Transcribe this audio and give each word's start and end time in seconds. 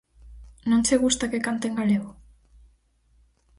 Non 0.69 0.81
che 0.87 0.95
gusta 1.03 1.29
que 1.31 1.43
cante 1.45 1.65
en 1.69 1.75
galego? 1.79 2.11